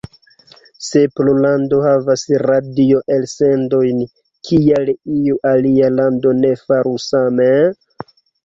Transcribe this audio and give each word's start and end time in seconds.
Se 0.85 1.01
Pollando 1.19 1.81
havas 1.83 2.23
radio-elsendojn, 2.45 4.01
kial 4.49 4.91
iu 5.19 5.39
alia 5.53 5.93
lando 6.01 6.37
ne 6.43 6.55
faru 6.65 6.99
same? 7.09 7.51